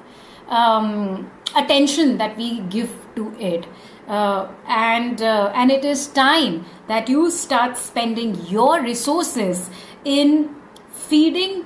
um, 0.47 1.31
attention 1.55 2.17
that 2.17 2.37
we 2.37 2.61
give 2.61 2.91
to 3.15 3.33
it. 3.39 3.65
Uh, 4.07 4.47
and 4.67 5.21
uh, 5.21 5.51
and 5.55 5.71
it 5.71 5.83
is 5.83 6.07
time 6.07 6.65
that 6.87 7.09
you 7.09 7.31
start 7.31 7.75
spending 7.75 8.35
your 8.45 8.81
resources 8.81 9.69
in 10.03 10.55
feeding 10.91 11.65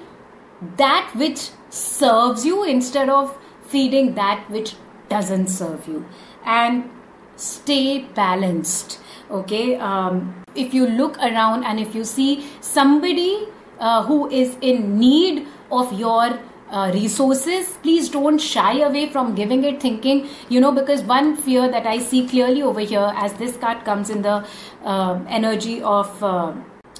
that 0.78 1.12
which 1.16 1.50
serves 1.70 2.46
you 2.46 2.64
instead 2.64 3.10
of 3.10 3.38
feeding 3.68 4.16
that 4.16 4.50
which 4.50 4.76
doesn't 5.10 5.48
serve 5.48 5.86
you. 5.88 6.06
And 6.46 6.90
stay 7.36 8.04
balanced 8.16 9.00
okay? 9.30 9.76
Um, 9.76 10.44
if 10.56 10.74
you 10.74 10.88
look 10.88 11.18
around 11.18 11.64
and 11.64 11.80
if 11.80 11.96
you 11.96 12.04
see 12.04 12.50
somebody 12.62 13.48
uh, 13.80 14.04
who 14.04 14.30
is 14.30 14.58
in 14.62 15.00
need 15.00 15.48
of 15.72 15.94
your 15.94 16.40
uh, 16.72 16.92
resources 16.94 17.78
please 17.84 18.10
don't 18.10 18.40
shy 18.40 18.80
away 18.82 19.10
from 19.10 19.34
giving 19.36 19.64
it 19.64 19.82
thinking 19.82 20.28
you 20.50 20.60
know 20.60 20.72
because 20.72 21.02
one 21.04 21.36
fear 21.36 21.68
that 21.70 21.86
i 21.86 21.98
see 21.98 22.28
clearly 22.28 22.62
over 22.62 22.80
here 22.80 23.12
as 23.16 23.34
this 23.34 23.58
card 23.58 23.84
comes 23.86 24.10
in 24.10 24.22
the 24.22 24.46
uh, 24.84 25.20
energy 25.28 25.82
of 25.82 26.24
uh, 26.24 26.54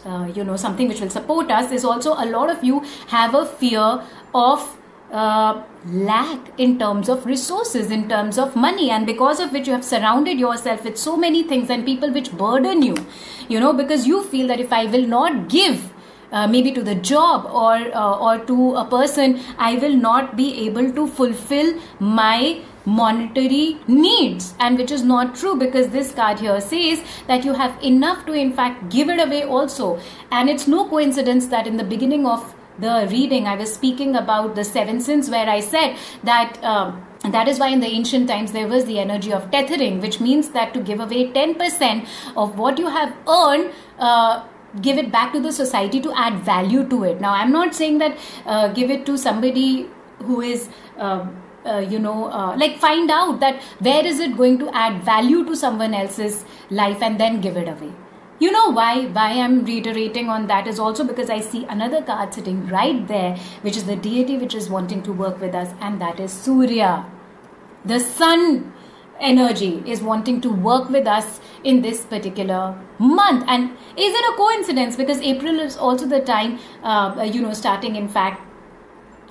uh 0.06 0.26
you 0.36 0.44
know 0.44 0.56
something 0.56 0.88
which 0.88 1.02
will 1.02 1.10
support 1.10 1.52
us 1.52 1.72
is 1.72 1.86
also 1.86 2.14
a 2.14 2.26
lot 2.26 2.50
of 2.50 2.64
you 2.64 2.80
have 3.08 3.36
a 3.36 3.46
fear 3.46 4.02
of 4.34 4.76
uh, 5.12 5.64
lack 5.88 6.40
in 6.60 6.78
terms 6.78 7.10
of 7.10 7.26
resources, 7.26 7.90
in 7.90 8.08
terms 8.08 8.38
of 8.38 8.56
money, 8.56 8.92
and 8.92 9.06
because 9.06 9.40
of 9.40 9.52
which 9.52 9.68
you 9.68 9.74
have 9.74 9.84
surrounded 9.84 10.40
yourself 10.40 10.84
with 10.84 10.98
so 10.98 11.18
many 11.18 11.44
things 11.44 11.70
and 11.70 11.86
people 11.86 12.12
which 12.12 12.32
burden 12.32 12.82
you, 12.82 12.96
you 13.48 13.60
know, 13.60 13.74
because 13.74 14.06
you 14.06 14.24
feel 14.26 14.48
that 14.48 14.60
if 14.60 14.72
I 14.72 14.86
will 14.86 15.08
not 15.08 15.50
give, 15.50 15.89
uh, 16.32 16.48
maybe 16.48 16.72
to 16.72 16.84
the 16.84 16.96
job 16.96 17.46
or 17.46 17.76
uh, 17.96 18.18
or 18.18 18.40
to 18.46 18.76
a 18.76 18.86
person 18.86 19.40
i 19.58 19.76
will 19.76 19.96
not 19.96 20.36
be 20.36 20.68
able 20.68 20.92
to 20.92 21.08
fulfill 21.08 21.74
my 22.00 22.62
monetary 22.86 23.78
needs 23.88 24.54
and 24.60 24.78
which 24.78 24.92
is 24.92 25.04
not 25.04 25.36
true 25.36 25.56
because 25.56 25.90
this 25.90 26.12
card 26.14 26.40
here 26.40 26.60
says 26.60 27.04
that 27.28 27.46
you 27.46 27.54
have 27.54 27.84
enough 27.84 28.26
to 28.26 28.34
in 28.34 28.54
fact 28.54 28.90
give 28.90 29.10
it 29.10 29.20
away 29.20 29.44
also. 29.44 30.00
And 30.32 30.50
it's 30.50 30.68
no 30.68 30.88
coincidence 30.88 31.48
that 31.48 31.68
in 31.68 31.78
the 31.78 31.84
beginning 31.84 32.26
of 32.26 32.56
the 32.80 33.08
reading 33.12 33.46
i 33.46 33.56
was 33.56 33.74
speaking 33.74 34.16
about 34.16 34.56
the 34.56 34.64
seven 34.64 35.02
sins 35.02 35.30
where 35.30 35.50
i 35.50 35.60
said 35.60 35.98
that 36.24 36.58
um, 36.64 37.06
and 37.24 37.34
that 37.34 37.50
is 37.50 37.60
why 37.60 37.68
in 37.68 37.82
the 37.82 37.88
ancient 37.88 38.30
times 38.30 38.54
there 38.54 38.68
was 38.68 38.86
the 38.86 38.98
energy 38.98 39.34
of 39.34 39.52
tethering, 39.52 40.00
which 40.00 40.22
means 40.22 40.52
that 40.52 40.74
to 40.74 40.80
give 40.80 41.02
away 41.02 41.30
10% 41.32 42.08
of 42.38 42.58
what 42.58 42.80
you 42.80 42.88
have 42.88 43.14
earned, 43.28 43.74
uh, 43.98 44.46
give 44.82 44.98
it 44.98 45.12
back 45.12 45.34
to 45.34 45.40
the 45.40 45.52
society 45.52 46.00
to 46.02 46.12
add 46.16 46.42
value 46.44 46.88
to 46.90 47.04
it. 47.04 47.22
Now 47.22 47.34
i'm 47.34 47.52
not 47.52 47.76
saying 47.76 47.98
that 48.00 48.18
uh, 48.46 48.68
give 48.70 48.90
it 48.90 49.06
to 49.06 49.18
somebody 49.18 49.88
who 50.20 50.42
is 50.42 50.70
uh, 50.98 51.28
uh, 51.66 51.80
you 51.80 52.00
know 52.00 52.32
uh, 52.32 52.56
like 52.58 52.78
find 52.78 53.12
out 53.12 53.40
that 53.40 53.62
where 53.80 54.06
is 54.06 54.20
it 54.20 54.38
going 54.38 54.60
to 54.60 54.70
add 54.74 55.04
value 55.04 55.46
to 55.46 55.56
someone 55.56 55.94
else's 55.94 56.46
life 56.70 57.02
and 57.02 57.20
then 57.20 57.42
give 57.42 57.58
it 57.58 57.68
away. 57.68 57.92
You 58.40 58.52
know 58.54 58.70
why 58.72 59.08
why 59.08 59.32
i'm 59.46 59.66
reiterating 59.66 60.30
on 60.30 60.48
that 60.48 60.66
is 60.66 60.80
also 60.80 61.04
because 61.04 61.30
i 61.30 61.42
see 61.42 61.66
another 61.66 62.02
card 62.02 62.34
sitting 62.34 62.66
right 62.68 63.06
there 63.10 63.36
which 63.64 63.76
is 63.76 63.84
the 63.84 63.98
deity 63.98 64.38
which 64.38 64.56
is 64.56 64.70
wanting 64.70 65.02
to 65.04 65.12
work 65.12 65.42
with 65.42 65.54
us 65.54 65.74
and 65.82 66.00
that 66.02 66.22
is 66.22 66.32
surya 66.32 67.06
the 67.84 68.00
sun 68.00 68.72
energy 69.20 69.84
is 69.86 70.02
wanting 70.02 70.42
to 70.42 70.50
work 70.50 70.90
with 70.90 71.08
us 71.08 71.40
in 71.64 71.82
this 71.82 72.06
particular 72.06 72.76
month 73.00 73.44
and 73.48 73.72
is 73.98 74.14
it 74.20 74.34
a 74.34 74.36
coincidence 74.38 74.96
because 74.96 75.20
april 75.22 75.60
is 75.60 75.78
also 75.78 76.06
the 76.06 76.22
time 76.22 76.60
uh, 76.84 77.28
you 77.32 77.42
know 77.42 77.54
starting 77.54 77.96
in 77.96 78.08
fact 78.08 78.46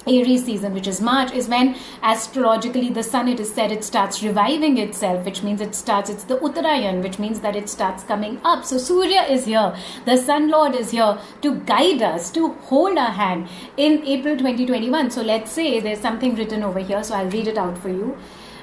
Aries 0.07 0.45
season, 0.45 0.73
which 0.75 0.87
is 0.87 1.01
March, 1.01 1.33
is 1.33 1.49
when 1.49 1.77
astrologically 2.03 2.89
the 2.91 3.03
sun, 3.03 3.29
it 3.29 3.41
is 3.41 3.53
said, 3.53 3.71
it 3.71 3.85
starts 3.85 4.23
reviving 4.23 4.79
itself, 4.79 5.25
which 5.25 5.43
means 5.43 5.61
it 5.61 5.75
starts, 5.75 6.09
it's 6.09 6.25
the 6.25 6.37
Uttarayan, 6.39 7.03
which 7.03 7.19
means 7.19 7.41
that 7.41 7.57
it 7.57 7.69
starts 7.69 8.05
coming 8.05 8.41
up. 8.45 8.65
So 8.65 8.79
Surya 8.79 9.23
is 9.23 9.45
here, 9.45 9.77
the 10.07 10.17
Sun 10.17 10.51
Lord 10.51 10.75
is 10.75 10.91
here 10.91 11.19
to 11.43 11.57
guide 11.61 12.03
us, 12.03 12.31
to 12.33 12.49
hold 12.71 12.97
our 12.97 13.11
hand 13.11 13.49
in 13.77 14.05
April 14.05 14.37
2021. 14.37 15.11
So 15.11 15.23
let's 15.23 15.53
say 15.53 15.81
there's 15.81 16.01
something 16.01 16.35
written 16.35 16.63
over 16.63 16.79
here, 16.79 17.03
so 17.05 17.15
I'll 17.15 17.31
read 17.31 17.49
it 17.49 17.59
out 17.59 17.77
for 17.77 17.91
you. 17.91 18.17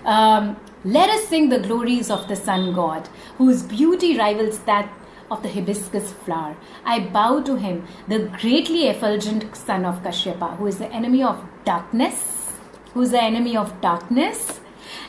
Um, 0.05 0.57
let 0.83 1.09
us 1.09 1.27
sing 1.27 1.49
the 1.49 1.59
glories 1.59 2.11
of 2.11 2.27
the 2.27 2.35
sun 2.35 2.73
god, 2.73 3.09
whose 3.37 3.63
beauty 3.63 4.17
rivals 4.17 4.59
that 4.59 4.87
of 5.31 5.41
the 5.41 5.49
hibiscus 5.49 6.13
flower. 6.13 6.55
I 6.85 6.99
bow 6.99 7.41
to 7.41 7.55
him, 7.55 7.87
the 8.07 8.19
greatly 8.39 8.87
effulgent 8.87 9.55
son 9.55 9.83
of 9.83 10.03
Kashyapa, 10.03 10.57
who 10.57 10.67
is 10.67 10.77
the 10.77 10.91
enemy 10.91 11.23
of 11.23 11.43
darkness, 11.65 12.53
who 12.93 13.01
is 13.01 13.11
the 13.11 13.21
enemy 13.21 13.57
of 13.57 13.81
darkness, 13.81 14.59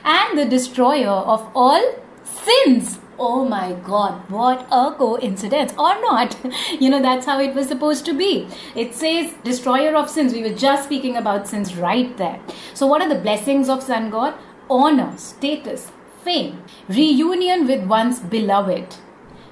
and 0.04 0.38
the 0.38 0.46
destroyer 0.46 1.08
of 1.08 1.46
all 1.54 1.82
sins. 2.24 2.98
Oh 3.18 3.46
my 3.46 3.72
god, 3.72 4.30
what 4.30 4.66
a 4.70 4.92
coincidence, 4.96 5.72
or 5.78 6.00
not. 6.00 6.36
You 6.80 6.90
know, 6.90 7.00
that's 7.00 7.26
how 7.26 7.40
it 7.40 7.54
was 7.54 7.68
supposed 7.68 8.04
to 8.06 8.12
be. 8.12 8.48
It 8.74 8.94
says, 8.94 9.32
destroyer 9.42 9.94
of 9.96 10.10
sins. 10.10 10.32
We 10.32 10.42
were 10.42 10.54
just 10.54 10.84
speaking 10.84 11.16
about 11.16 11.48
sins 11.48 11.76
right 11.76 12.14
there. 12.16 12.40
So, 12.74 12.86
what 12.86 13.00
are 13.00 13.08
the 13.08 13.20
blessings 13.20 13.70
of 13.70 13.82
Sun 13.82 14.10
God? 14.10 14.34
Honor, 14.68 15.16
status, 15.16 15.90
fame, 16.22 16.62
reunion 16.88 17.66
with 17.66 17.84
one's 17.86 18.20
beloved, 18.20 18.96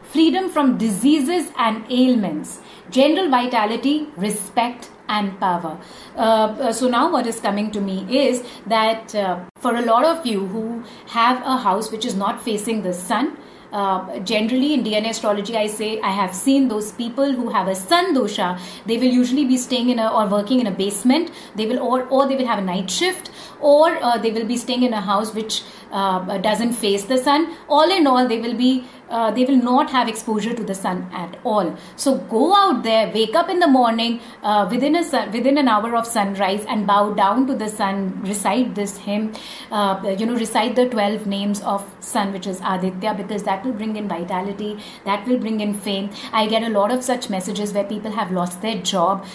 freedom 0.03 0.51
from 0.51 0.79
diseases 0.79 1.51
and 1.59 1.85
ailments, 1.91 2.61
general 2.91 3.31
vitality, 3.31 4.09
respect, 4.17 4.91
and 5.09 5.39
power. 5.39 5.79
Uh, 6.17 6.21
uh, 6.21 6.73
so 6.73 6.89
now 6.89 7.11
what 7.11 7.27
is 7.27 7.41
coming 7.41 7.71
to 7.71 7.81
me 7.81 8.07
is 8.27 8.43
that 8.67 9.15
uh, 9.15 9.41
for 9.57 9.77
a 9.77 9.83
lot 9.83 10.05
of 10.05 10.25
you 10.27 10.47
who 10.47 10.83
have 11.09 11.43
a 11.43 11.57
house 11.59 11.91
which 11.93 12.05
is 12.05 12.15
not 12.15 12.43
facing 12.43 12.83
the 12.83 12.93
sun, 12.93 13.37
uh, 13.73 14.19
generally 14.21 14.73
in 14.73 14.85
DNA 14.85 15.11
astrology, 15.11 15.57
I 15.57 15.67
say 15.67 16.01
I 16.01 16.11
have 16.11 16.35
seen 16.35 16.69
those 16.69 16.93
people 16.93 17.33
who 17.33 17.49
have 17.51 17.67
a 17.67 17.75
sun 17.75 18.15
dosha. 18.15 18.59
They 18.87 18.99
will 18.99 19.13
usually 19.21 19.45
be 19.45 19.57
staying 19.57 19.91
in 19.91 19.99
a 19.99 20.09
or 20.09 20.29
working 20.29 20.61
in 20.61 20.69
a 20.69 20.71
basement. 20.71 21.33
They 21.57 21.67
will 21.67 21.81
or 21.81 22.05
or 22.05 22.29
they 22.29 22.37
will 22.37 22.47
have 22.47 22.61
a 22.61 22.63
night 22.63 22.89
shift, 22.89 23.31
or 23.61 23.97
uh, 24.03 24.19
they 24.19 24.31
will 24.31 24.47
be 24.47 24.57
staying 24.57 24.83
in 24.83 24.93
a 24.93 25.01
house 25.01 25.35
which 25.35 25.63
uh, 25.93 26.39
doesn't 26.39 26.73
face 26.73 27.05
the 27.05 27.19
sun. 27.19 27.57
All 27.69 27.91
in 27.91 28.07
all, 28.07 28.27
they 28.29 28.41
will 28.41 28.55
be 28.55 28.85
uh, 29.11 29.31
they 29.31 29.45
will 29.45 29.63
not 29.63 29.91
have 29.91 30.09
exposure 30.09 30.55
to 30.55 30.65
the 30.65 30.75
sun 30.75 31.09
at 31.13 31.39
all. 31.45 31.77
So 31.95 32.17
go 32.19 32.57
out 32.57 32.83
there, 32.83 33.13
wake 33.13 33.35
up 33.35 33.49
in 33.49 33.61
the 33.61 33.67
morning 33.69 34.21
uh, 34.43 34.67
within 34.71 34.97
a 34.97 35.05
sun, 35.05 35.31
within 35.31 35.59
an 35.59 35.69
hour 35.69 35.95
of 35.95 36.07
sunrise, 36.07 36.65
and 36.67 36.87
bow 36.87 37.13
down 37.13 37.47
to 37.47 37.55
the 37.55 37.69
sun. 37.69 38.23
Recite 38.23 38.75
this 38.75 38.97
hymn. 38.97 39.33
Uh, 39.71 40.15
you 40.19 40.27
know, 40.27 40.35
recite 40.35 40.75
the 40.75 40.89
twelve 40.89 41.27
names 41.27 41.63
of 41.63 41.87
sun, 42.01 42.33
which 42.33 42.47
is 42.47 42.61
Aditya, 42.65 43.15
because 43.15 43.45
that 43.45 43.65
will 43.65 43.73
bring 43.73 43.97
in 43.97 44.09
vitality. 44.09 44.79
That 45.05 45.29
will 45.29 45.39
bring 45.39 45.61
in 45.61 45.75
fame. 45.75 46.11
I 46.33 46.47
get 46.47 46.63
a 46.63 46.71
lot 46.71 46.91
of 46.91 47.05
such 47.05 47.31
messages 47.31 47.73
where 47.73 47.85
people 47.85 48.11
have 48.11 48.33
lost 48.33 48.63
their 48.63 48.81
job. 48.83 49.27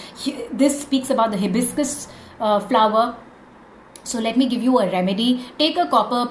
This 0.52 0.82
speaks 0.82 1.10
about 1.10 1.30
the 1.30 1.38
hibiscus 1.38 2.08
uh, 2.40 2.60
flower. 2.60 3.16
So 4.04 4.18
let 4.18 4.36
me 4.36 4.48
give 4.48 4.62
you 4.62 4.78
a 4.78 4.90
remedy. 4.90 5.44
Take 5.58 5.76
a 5.76 5.86
copper 5.86 6.30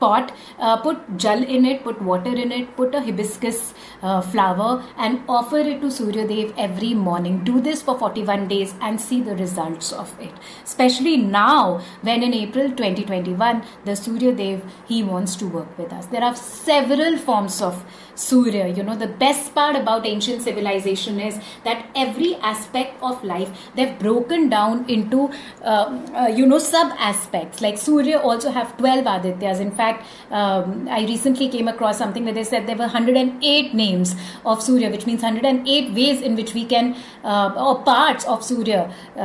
pot, 0.00 0.32
uh, 0.58 0.76
put 0.78 1.16
jal 1.16 1.42
in 1.42 1.64
it, 1.64 1.82
put 1.84 2.00
water 2.02 2.34
in 2.34 2.52
it, 2.52 2.76
put 2.76 2.94
a 2.94 3.00
hibiscus 3.00 3.74
uh, 4.02 4.20
flower 4.20 4.84
and 4.96 5.22
offer 5.28 5.58
it 5.58 5.80
to 5.80 5.90
Surya 5.90 6.26
Dev 6.26 6.52
every 6.58 6.94
morning. 6.94 7.42
Do 7.44 7.60
this 7.60 7.82
for 7.82 7.98
41 7.98 8.48
days 8.48 8.74
and 8.80 9.00
see 9.00 9.20
the 9.20 9.36
results 9.36 9.92
of 9.92 10.14
it. 10.20 10.32
Especially 10.64 11.16
now 11.16 11.80
when 12.02 12.22
in 12.22 12.34
April 12.34 12.68
2021 12.70 13.62
the 13.84 13.96
Surya 13.96 14.32
Dev 14.32 14.64
he 14.86 15.02
wants 15.02 15.36
to 15.36 15.46
work 15.46 15.78
with 15.78 15.92
us. 15.92 16.06
There 16.06 16.22
are 16.22 16.36
several 16.36 17.18
forms 17.18 17.60
of 17.62 17.84
Surya. 18.18 18.68
You 18.68 18.82
know, 18.82 18.96
the 18.96 19.06
best 19.06 19.54
part 19.54 19.76
about 19.76 20.06
ancient 20.06 20.42
civilization 20.42 21.20
is 21.20 21.38
that 21.64 21.86
every 21.94 22.34
aspect 22.36 23.02
of 23.02 23.22
life 23.24 23.70
they've 23.74 23.98
broken 23.98 24.48
down 24.48 24.84
into, 24.88 25.30
uh, 25.62 25.98
uh, 26.14 26.26
you 26.26 26.46
know, 26.46 26.58
sub 26.58 26.92
aspects. 26.98 27.60
Like 27.60 27.78
Surya 27.78 28.18
also 28.18 28.50
have 28.50 28.76
12 28.76 29.04
Adityas. 29.04 29.60
In 29.60 29.70
fact, 29.70 30.06
um, 30.30 30.88
I 30.88 31.04
recently 31.04 31.48
came 31.48 31.68
across 31.68 31.98
something 31.98 32.24
where 32.24 32.34
they 32.34 32.44
said 32.44 32.66
there 32.66 32.76
were 32.76 32.90
108 32.92 33.74
names 33.74 34.14
of 34.44 34.62
Surya, 34.62 34.90
which 34.90 35.06
means 35.06 35.22
108 35.22 35.94
ways 35.94 36.20
in 36.20 36.36
which 36.36 36.54
we 36.54 36.64
can, 36.64 36.96
uh, 37.24 37.52
or 37.56 37.82
parts 37.82 38.24
of 38.24 38.44
Surya, 38.44 38.92
uh, 39.16 39.20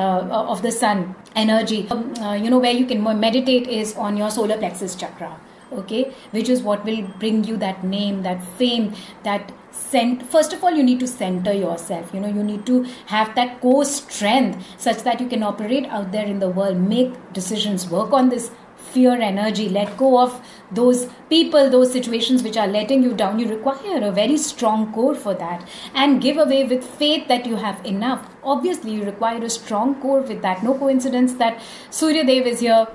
of 0.53 0.62
the 0.62 0.72
sun 0.72 1.15
energy. 1.36 1.88
Um, 1.89 2.13
uh, 2.15 2.34
you 2.34 2.50
know, 2.50 2.60
where 2.60 2.74
you 2.74 2.86
can 2.86 3.03
meditate 3.19 3.67
is 3.67 3.96
on 3.96 4.17
your 4.17 4.29
solar 4.29 4.58
plexus 4.58 4.96
chakra 4.96 5.39
okay 5.71 6.13
which 6.31 6.49
is 6.49 6.61
what 6.61 6.83
will 6.85 7.01
bring 7.19 7.43
you 7.43 7.57
that 7.57 7.83
name 7.83 8.21
that 8.23 8.43
fame 8.57 8.93
that 9.23 9.51
cent 9.71 10.23
first 10.31 10.53
of 10.53 10.63
all 10.63 10.71
you 10.71 10.83
need 10.83 10.99
to 10.99 11.07
center 11.07 11.53
yourself. 11.53 12.13
You 12.13 12.19
know 12.19 12.27
you 12.27 12.43
need 12.43 12.65
to 12.65 12.83
have 13.07 13.35
that 13.35 13.61
core 13.61 13.85
strength 13.85 14.65
such 14.77 15.03
that 15.03 15.19
you 15.21 15.27
can 15.27 15.43
operate 15.43 15.85
out 15.88 16.11
there 16.11 16.25
in 16.25 16.39
the 16.39 16.49
world 16.49 16.77
make 16.77 17.13
decisions 17.33 17.89
work 17.89 18.13
on 18.13 18.29
this 18.29 18.51
fear 18.91 19.13
energy 19.21 19.69
let 19.69 19.95
go 19.97 20.19
of 20.19 20.41
those 20.71 21.07
people 21.29 21.69
those 21.69 21.91
situations 21.91 22.41
which 22.43 22.57
are 22.57 22.67
letting 22.67 23.03
you 23.03 23.13
down. 23.13 23.39
You 23.39 23.47
require 23.47 24.03
a 24.03 24.11
very 24.11 24.38
strong 24.38 24.91
core 24.93 25.15
for 25.15 25.33
that 25.35 25.67
and 25.93 26.21
give 26.21 26.38
away 26.38 26.63
with 26.63 26.83
faith 26.83 27.27
that 27.27 27.45
you 27.45 27.55
have 27.55 27.83
enough. 27.85 28.27
Obviously 28.43 28.91
you 28.91 29.03
require 29.03 29.43
a 29.43 29.49
strong 29.49 30.01
core 30.01 30.21
with 30.21 30.41
that. 30.41 30.63
No 30.63 30.73
coincidence 30.73 31.33
that 31.35 31.61
surya 31.91 32.25
dev 32.25 32.47
is 32.47 32.59
here 32.59 32.88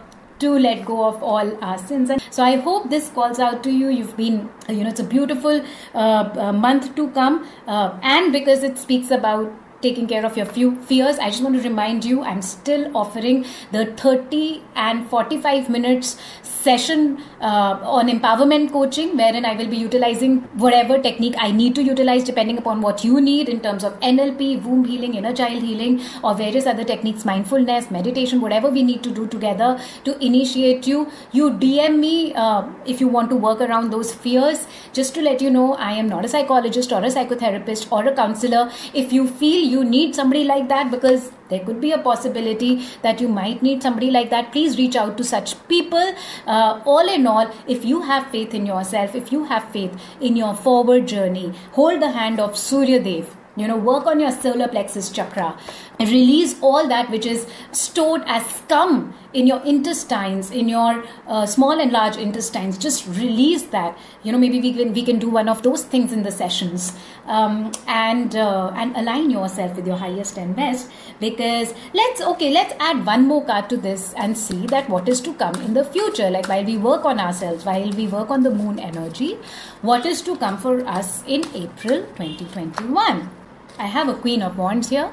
to 0.45 0.55
let 0.59 0.85
go 0.85 1.05
of 1.09 1.23
all 1.23 1.53
our 1.65 1.79
sins. 1.79 2.11
And 2.11 2.23
so 2.31 2.43
I 2.43 2.57
hope 2.69 2.89
this 2.91 3.11
calls 3.19 3.39
out 3.39 3.63
to 3.65 3.75
you. 3.81 3.89
You've 3.89 4.17
been, 4.17 4.49
you 4.69 4.85
know, 4.85 4.91
it's 4.91 5.01
a 5.01 5.11
beautiful 5.17 5.65
uh, 5.95 5.99
uh, 5.99 6.53
month 6.53 6.95
to 6.97 7.11
come. 7.11 7.47
Uh, 7.67 7.99
and 8.03 8.33
because 8.33 8.63
it 8.63 8.79
speaks 8.87 9.11
about 9.11 9.53
taking 9.87 10.07
care 10.15 10.25
of 10.31 10.37
your 10.41 10.47
few 10.59 10.71
fears 10.93 11.19
i 11.19 11.31
just 11.31 11.43
want 11.43 11.57
to 11.61 11.63
remind 11.69 12.05
you 12.05 12.23
i'm 12.33 12.43
still 12.43 12.85
offering 13.05 13.45
the 13.73 13.87
30 14.05 14.63
and 14.75 15.09
45 15.09 15.69
minutes 15.69 16.17
session 16.65 17.23
uh, 17.41 17.79
on 17.97 18.09
empowerment 18.09 18.73
coaching 18.73 19.17
wherein 19.17 19.45
I 19.45 19.55
will 19.55 19.69
be 19.73 19.77
utilizing 19.77 20.37
whatever 20.65 20.99
technique 21.07 21.35
I 21.47 21.51
need 21.53 21.75
to 21.79 21.83
utilize 21.83 22.25
depending 22.25 22.59
upon 22.59 22.81
what 22.81 23.05
you 23.05 23.21
need 23.21 23.51
in 23.55 23.61
terms 23.61 23.85
of 23.85 23.99
NLP, 24.01 24.63
womb 24.63 24.85
healing, 24.85 25.15
inner 25.15 25.33
child 25.41 25.63
healing, 25.63 26.01
or 26.23 26.35
various 26.35 26.67
other 26.67 26.85
techniques, 26.85 27.25
mindfulness, 27.25 27.91
meditation, 27.91 28.41
whatever 28.41 28.71
we 28.71 28.83
need 28.83 29.03
to 29.03 29.11
do 29.11 29.27
together 29.27 29.71
to 30.05 30.17
initiate 30.25 30.87
you. 30.87 31.11
You 31.33 31.51
DM 31.51 31.99
me 31.99 32.35
uh, 32.35 32.67
if 32.87 33.01
you 33.01 33.09
want 33.09 33.31
to 33.31 33.37
work 33.37 33.61
around 33.61 33.91
those 33.91 34.15
fears. 34.15 34.67
Just 34.93 35.15
to 35.15 35.23
let 35.23 35.43
you 35.43 35.51
know, 35.51 35.75
I 35.75 35.93
am 35.93 36.09
not 36.09 36.25
a 36.25 36.29
psychologist 36.29 36.93
or 36.93 37.03
a 37.05 37.13
psychotherapist 37.19 37.93
or 37.93 38.07
a 38.07 38.15
counselor. 38.15 38.71
If 38.95 39.13
you 39.13 39.29
feel 39.29 39.69
you 39.74 39.74
need 39.83 40.15
somebody 40.15 40.45
like 40.45 40.69
that 40.69 40.91
because 40.91 41.31
there 41.49 41.65
could 41.65 41.81
be 41.81 41.93
a 41.93 41.99
possibility 41.99 42.87
that 43.03 43.21
you 43.21 43.29
might 43.29 43.63
need 43.63 43.83
somebody 43.83 44.11
like 44.11 44.31
that 44.31 44.53
please 44.53 44.79
reach 44.79 44.95
out 44.95 45.17
to 45.19 45.25
such 45.25 45.57
people. 45.69 46.15
Uh, 46.47 46.81
all 46.85 47.09
in 47.09 47.27
all 47.27 47.51
if 47.67 47.85
you 47.85 48.03
have 48.03 48.27
faith 48.31 48.55
in 48.55 48.67
yourself 48.67 49.15
if 49.15 49.33
you 49.33 49.45
have 49.45 49.65
faith 49.71 49.93
in 50.21 50.37
your 50.37 50.55
forward 50.55 51.09
journey 51.09 51.53
hold 51.73 52.01
the 52.01 52.11
hand 52.11 52.39
of 52.39 52.57
surya 52.57 53.01
dev 53.03 53.37
you 53.57 53.69
know 53.69 53.77
work 53.77 54.07
on 54.07 54.21
your 54.21 54.31
solar 54.31 54.69
plexus 54.69 55.11
chakra. 55.11 55.57
Release 56.01 56.57
all 56.61 56.89
that 56.89 57.11
which 57.11 57.25
is 57.25 57.47
stored 57.71 58.23
as 58.27 58.45
scum 58.47 59.15
in 59.33 59.47
your 59.47 59.61
intestines 59.65 60.51
in 60.51 60.69
your 60.69 61.05
uh, 61.27 61.47
small 61.47 61.81
and 61.81 61.93
large 61.93 62.17
intestines. 62.17 62.79
Just 62.79 63.07
release 63.07 63.63
that. 63.65 63.97
You 64.23 64.33
know 64.33 64.39
maybe 64.39 64.61
we 64.61 64.73
can 64.73 64.93
we 64.93 65.05
can 65.05 65.19
do 65.19 65.31
one 65.31 65.49
of 65.49 65.63
those 65.63 65.85
things 65.85 66.13
in 66.13 66.23
the 66.23 66.33
sessions. 66.33 66.97
Um, 67.27 67.73
and 67.87 68.37
uh, 68.37 68.73
and 68.75 68.95
align 68.97 69.31
yourself 69.31 69.77
with 69.77 69.87
your 69.87 69.97
highest 69.97 70.37
and 70.37 70.55
best 70.55 70.91
because 71.21 71.73
let's 71.95 72.21
okay 72.21 72.53
let's 72.53 72.75
add 72.81 73.07
one 73.07 73.27
more 73.27 73.45
card 73.45 73.71
to 73.71 73.79
this 73.79 74.13
and 74.15 74.37
see 74.37 74.67
that 74.67 74.91
what 74.91 75.09
is 75.09 75.21
to 75.23 75.35
come 75.35 75.55
in 75.63 75.75
the 75.75 75.85
future. 75.85 76.29
Like 76.31 76.49
while 76.49 76.65
we 76.65 76.77
work 76.77 77.05
on 77.05 77.19
ourselves 77.19 77.65
while 77.65 77.91
we 77.93 78.07
work 78.09 78.31
on 78.31 78.43
the 78.43 78.51
moon 78.51 78.79
energy 78.79 79.39
what 79.83 80.07
is 80.07 80.23
to 80.23 80.37
come 80.37 80.59
for 80.59 80.75
us 80.87 81.23
in 81.27 81.45
april 81.55 82.05
2021 82.19 83.44
i 83.79 83.87
have 83.87 84.09
a 84.09 84.15
queen 84.15 84.43
of 84.43 84.57
wands 84.57 84.91
here. 84.91 85.11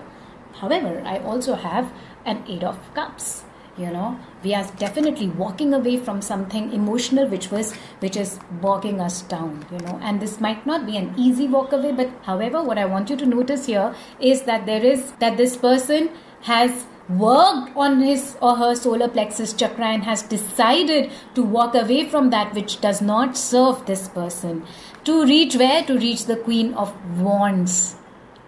However, 0.53 1.01
I 1.05 1.17
also 1.19 1.55
have 1.55 1.91
an 2.25 2.43
Eight 2.47 2.63
of 2.63 2.77
Cups. 2.93 3.43
you 3.77 3.89
know. 3.89 4.19
We 4.43 4.53
are 4.53 4.65
definitely 4.77 5.27
walking 5.29 5.73
away 5.73 5.97
from 5.97 6.21
something 6.21 6.71
emotional 6.73 7.27
which 7.33 7.49
was 7.51 7.73
which 8.01 8.17
is 8.23 8.33
bogging 8.65 8.99
us 8.99 9.21
down 9.33 9.65
you 9.71 9.79
know. 9.85 9.97
And 10.01 10.19
this 10.21 10.39
might 10.45 10.65
not 10.71 10.85
be 10.85 10.97
an 10.97 11.13
easy 11.17 11.47
walk 11.47 11.71
away 11.77 11.93
but 11.99 12.11
however 12.23 12.63
what 12.69 12.81
i 12.81 12.85
want 12.93 13.13
you 13.13 13.15
to 13.21 13.29
notice 13.33 13.67
here 13.67 13.95
is 14.31 14.41
that 14.49 14.65
there 14.65 14.83
is 14.89 15.13
that 15.23 15.37
this 15.37 15.55
person 15.55 16.09
has 16.49 16.83
worked 17.23 17.71
on 17.85 18.01
his 18.01 18.35
or 18.41 18.57
her 18.57 18.75
solar 18.75 19.07
plexus 19.07 19.53
chakra 19.63 19.87
and 19.93 20.03
has 20.03 20.21
decided 20.35 21.09
to 21.39 21.47
walk 21.57 21.79
away 21.85 22.03
from 22.09 22.29
that 22.35 22.53
which 22.59 22.77
does 22.81 23.01
not 23.01 23.37
serve 23.37 23.85
this 23.85 24.07
person. 24.09 24.61
To 25.05 25.25
reach 25.25 25.55
where? 25.55 25.81
To 25.85 25.97
reach 25.97 26.25
the 26.25 26.35
queen 26.35 26.73
of 26.73 26.93
wands 27.19 27.95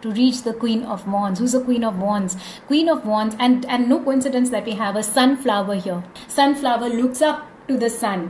to 0.03 0.11
reach 0.11 0.43
the 0.43 0.53
queen 0.53 0.83
of 0.83 1.07
wands. 1.07 1.39
Who's 1.39 1.53
the 1.53 1.63
queen 1.63 1.83
of 1.83 1.97
wands? 1.97 2.37
Queen 2.67 2.89
of 2.89 3.05
wands 3.05 3.35
and 3.39 3.65
and 3.65 3.89
no 3.89 3.99
coincidence 3.99 4.51
that 4.51 4.65
we 4.65 4.79
have 4.83 4.95
a 4.95 5.03
sunflower 5.03 5.75
here. 5.87 6.03
Sunflower 6.27 6.89
looks 6.89 7.21
up 7.21 7.47
to 7.67 7.77
the 7.85 7.89
sun. 7.89 8.27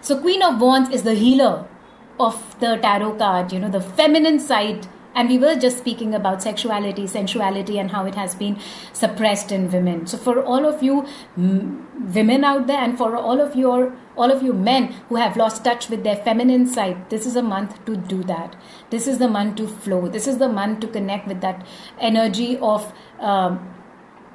So 0.00 0.18
queen 0.20 0.42
of 0.42 0.60
wands 0.60 0.90
is 0.90 1.04
the 1.04 1.14
healer 1.14 1.54
of 2.20 2.58
the 2.60 2.76
tarot 2.76 3.14
card 3.14 3.52
you 3.52 3.58
know 3.58 3.70
the 3.70 3.80
feminine 3.80 4.38
side 4.38 4.86
and 5.14 5.28
we 5.28 5.38
were 5.38 5.54
just 5.54 5.78
speaking 5.78 6.14
about 6.14 6.42
sexuality 6.42 7.06
sensuality 7.06 7.78
and 7.78 7.90
how 7.90 8.04
it 8.06 8.14
has 8.14 8.34
been 8.34 8.58
suppressed 8.92 9.52
in 9.52 9.70
women. 9.70 10.06
So 10.06 10.18
for 10.18 10.42
all 10.42 10.66
of 10.66 10.82
you 10.82 11.06
women 11.36 12.44
out 12.44 12.66
there 12.66 12.78
and 12.78 12.96
for 12.96 13.16
all 13.16 13.40
of 13.40 13.56
your 13.56 13.94
all 14.16 14.30
of 14.30 14.42
you 14.42 14.52
men 14.52 14.88
who 15.08 15.16
have 15.16 15.36
lost 15.36 15.64
touch 15.64 15.88
with 15.88 16.04
their 16.04 16.16
feminine 16.16 16.66
side 16.66 17.08
this 17.08 17.26
is 17.26 17.36
a 17.36 17.42
month 17.42 17.84
to 17.86 17.96
do 17.96 18.22
that. 18.24 18.56
This 18.90 19.06
is 19.06 19.18
the 19.18 19.28
month 19.28 19.56
to 19.56 19.66
flow. 19.66 20.08
This 20.08 20.26
is 20.26 20.38
the 20.38 20.48
month 20.48 20.80
to 20.80 20.88
connect 20.88 21.26
with 21.26 21.40
that 21.40 21.66
energy 21.98 22.58
of 22.58 22.92
um, 23.20 23.68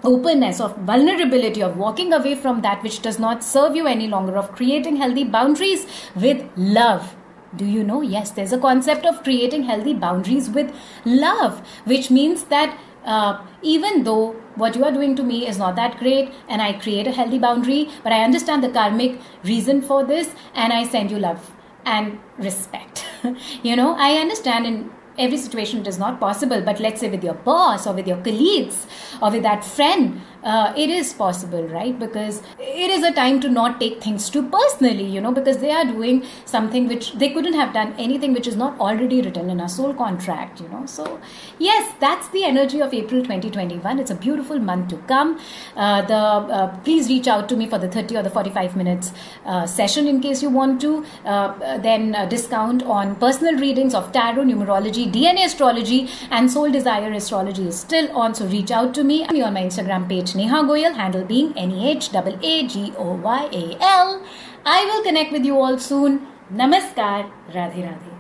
openness 0.04 0.60
of 0.60 0.78
vulnerability 0.80 1.62
of 1.62 1.78
walking 1.78 2.14
away 2.14 2.36
from 2.36 2.62
that 2.62 2.84
which 2.84 3.02
does 3.02 3.18
not 3.20 3.44
serve 3.44 3.76
you 3.76 3.88
any 3.88 4.08
longer 4.08 4.38
of 4.38 4.52
creating 4.52 4.98
healthy 4.98 5.24
boundaries 5.24 5.88
with 6.16 6.48
love 6.56 7.16
do 7.56 7.66
you 7.66 7.84
know? 7.84 8.02
Yes, 8.02 8.32
there's 8.32 8.54
a 8.54 8.58
concept 8.58 9.06
of 9.06 9.24
creating 9.24 9.64
healthy 9.64 9.94
boundaries 9.94 10.50
with 10.50 10.74
love, 11.06 11.66
which 11.86 12.12
means 12.12 12.44
that 12.46 12.78
uh, 13.06 13.42
even 13.62 14.04
though 14.04 14.34
what 14.56 14.76
you 14.76 14.84
are 14.84 14.92
doing 14.92 15.16
to 15.16 15.24
me 15.24 15.48
is 15.48 15.58
not 15.58 15.76
that 15.78 15.98
great 15.98 16.34
and 16.50 16.62
I 16.62 16.74
create 16.74 17.08
a 17.08 17.12
healthy 17.12 17.40
boundary, 17.40 17.90
but 18.04 18.12
I 18.12 18.24
understand 18.24 18.64
the 18.64 18.70
karmic 18.70 19.20
reason 19.44 19.82
for 19.82 20.04
this 20.04 20.34
and 20.54 20.74
I 20.74 20.84
send 20.84 21.10
you 21.10 21.20
love 21.20 21.56
and 21.86 22.20
respect. 22.38 23.06
you 23.64 23.76
know, 23.76 23.96
I 23.98 24.18
understand 24.18 24.66
in 24.66 24.92
every 25.18 25.38
situation 25.38 25.80
it 25.80 25.88
is 25.88 25.98
not 25.98 26.20
possible, 26.20 26.62
but 26.62 26.80
let's 26.80 27.00
say 27.00 27.10
with 27.10 27.24
your 27.24 27.34
boss 27.34 27.88
or 27.88 27.94
with 27.94 28.08
your 28.08 28.18
colleagues 28.18 28.88
or 29.22 29.32
with 29.32 29.44
that 29.44 29.64
friend 29.64 30.22
uh, 30.48 30.74
it 30.78 30.90
is 30.90 31.14
possible, 31.14 31.64
right? 31.68 31.98
Because 32.00 32.42
it 32.58 32.90
is 32.98 33.04
a 33.04 33.12
time 33.12 33.40
to 33.42 33.50
not 33.50 33.80
take 33.82 34.02
things 34.02 34.30
too 34.30 34.44
personally, 34.50 35.06
you 35.16 35.20
know, 35.20 35.32
because 35.32 35.58
they 35.58 35.72
are 35.72 35.84
doing 35.86 36.24
something 36.46 36.88
which 36.88 37.12
they 37.24 37.30
couldn't 37.30 37.58
have 37.62 37.74
done 37.74 37.94
anything 37.98 38.34
which 38.34 38.48
is 38.48 38.56
not 38.56 38.80
already 38.80 39.22
written 39.22 39.50
in 39.50 39.60
a 39.60 39.68
soul 39.68 39.94
contract, 39.94 40.62
you 40.62 40.70
know. 40.70 40.86
So, 40.86 41.20
yes, 41.60 41.94
that's 42.00 42.30
the 42.30 42.46
energy 42.46 42.80
of 42.80 42.94
April 42.94 43.22
2021. 43.24 44.00
It's 44.00 44.12
a 44.12 44.16
beautiful 44.16 44.58
month 44.60 44.88
to 44.90 44.98
come. 45.14 45.38
Uh, 45.76 46.02
the 46.04 46.22
uh, 46.60 46.78
please 46.86 47.10
reach 47.10 47.28
out 47.28 47.50
to 47.50 47.58
me 47.58 47.68
for 47.68 47.78
the 47.78 47.90
30 47.90 48.16
or 48.16 48.24
the 48.24 48.30
45 48.30 48.78
minutes 48.78 49.12
uh, 49.46 49.66
session 49.66 50.08
in 50.08 50.22
case 50.22 50.42
you 50.42 50.50
want 50.50 50.80
to. 50.80 51.06
Uh, 51.26 51.78
then 51.80 52.16
discount 52.30 52.84
on 52.84 53.16
personal 53.18 53.60
readings 53.60 53.94
of 53.94 54.12
tarot, 54.14 54.46
numerology, 54.46 55.12
DNA 55.12 55.46
astrology, 55.46 56.10
and 56.32 56.50
soul 56.50 56.72
desire 56.72 57.12
astrology 57.12 57.68
is 57.68 57.78
still 57.78 58.10
on. 58.16 58.34
So 58.34 58.46
reach 58.48 58.72
out 58.72 58.94
to 58.94 59.04
me. 59.04 59.26
I'm 59.28 59.44
on 59.44 59.54
my 59.54 59.64
Instagram 59.64 60.08
page 60.08 60.37
Neha 60.38 60.64
Goyal, 60.64 60.96
handle 60.96 61.26
being 61.26 61.54
N 61.58 61.72
E 61.72 61.90
H 61.92 62.12
A 62.12 62.38
A 62.44 62.68
G 62.68 62.94
O 62.98 63.14
Y 63.16 63.50
A 63.62 63.66
L. 63.94 64.22
I 64.66 64.86
will 64.86 65.04
connect 65.04 65.32
with 65.32 65.46
you 65.46 65.60
all 65.60 65.80
soon. 65.80 66.22
Namaskar. 66.54 67.32
Radhe 67.58 67.84
Radhe. 67.88 68.17